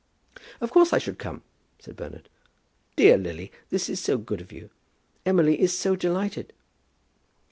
[0.61, 1.43] "Of course, I should come,"
[1.77, 2.27] said Bernard.
[2.95, 4.71] "Dear Lily, this is so good of you.
[5.27, 6.53] Emily is so delighted."